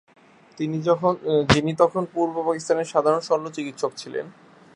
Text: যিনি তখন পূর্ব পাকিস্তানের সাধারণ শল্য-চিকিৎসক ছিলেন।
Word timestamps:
যিনি 1.49 1.71
তখন 1.81 2.03
পূর্ব 2.13 2.35
পাকিস্তানের 2.47 2.91
সাধারণ 2.93 3.21
শল্য-চিকিৎসক 3.21 3.91
ছিলেন। 3.97 4.25